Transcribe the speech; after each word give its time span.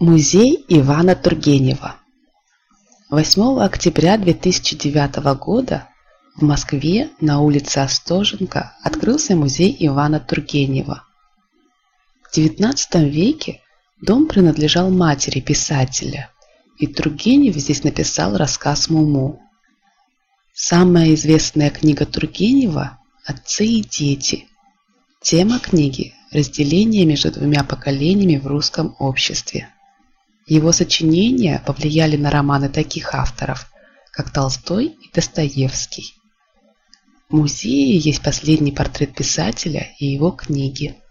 Музей 0.00 0.64
Ивана 0.68 1.16
Тургенева 1.16 1.96
8 3.10 3.58
октября 3.58 4.16
2009 4.16 5.16
года 5.40 5.88
в 6.36 6.42
Москве 6.42 7.10
на 7.20 7.40
улице 7.40 7.78
Остоженко 7.78 8.76
открылся 8.84 9.34
музей 9.34 9.76
Ивана 9.80 10.20
Тургенева. 10.20 11.02
В 12.22 12.38
XIX 12.38 13.08
веке 13.08 13.60
дом 14.00 14.28
принадлежал 14.28 14.88
матери 14.88 15.40
писателя, 15.40 16.30
и 16.76 16.86
Тургенев 16.86 17.56
здесь 17.56 17.82
написал 17.82 18.36
рассказ 18.36 18.90
«Муму». 18.90 19.40
Самая 20.54 21.12
известная 21.14 21.70
книга 21.70 22.06
Тургенева 22.06 23.00
«Отцы 23.26 23.66
и 23.66 23.82
дети». 23.82 24.46
Тема 25.20 25.58
книги– 25.58 26.14
разделение 26.30 27.04
между 27.04 27.32
двумя 27.32 27.64
поколениями 27.64 28.38
в 28.38 28.46
русском 28.46 28.94
обществе. 29.00 29.70
Его 30.48 30.72
сочинения 30.72 31.62
повлияли 31.66 32.16
на 32.16 32.30
романы 32.30 32.68
таких 32.68 33.14
авторов, 33.14 33.70
как 34.10 34.32
Толстой 34.32 34.86
и 34.86 35.12
Достоевский. 35.12 36.14
В 37.28 37.36
музее 37.36 37.98
есть 37.98 38.22
последний 38.22 38.72
портрет 38.72 39.14
писателя 39.14 39.88
и 39.98 40.06
его 40.06 40.30
книги– 40.30 40.96